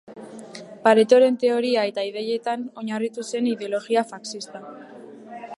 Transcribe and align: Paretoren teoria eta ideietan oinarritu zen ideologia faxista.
Paretoren 0.87 1.37
teoria 1.43 1.83
eta 1.91 2.07
ideietan 2.11 2.65
oinarritu 2.83 3.29
zen 3.33 3.53
ideologia 3.55 4.09
faxista. 4.15 4.65